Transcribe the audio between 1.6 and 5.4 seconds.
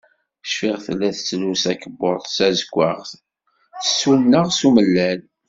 takebbuḍt d tazeggaɣt, tsuneɣ s umellal.